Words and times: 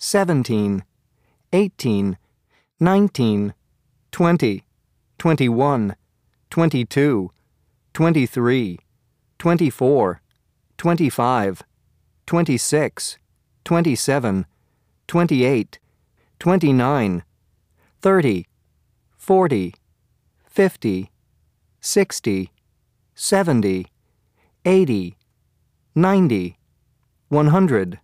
17, 0.00 0.84
18, 1.52 2.18
19, 2.78 3.54
20, 4.12 4.64
21, 5.18 5.96
22, 6.50 7.30
23, 7.94 8.78
24, 9.38 10.22
25, 10.78 11.62
26, 12.26 13.18
27, 13.64 14.46
28, 15.08 15.78
29, 16.38 17.22
30, 18.00 18.46
40, 19.16 19.74
50, 20.46 21.10
60, 21.80 22.50
70, 23.14 23.86
80, 24.64 25.16
90, 25.96 26.58
100. 27.30 28.00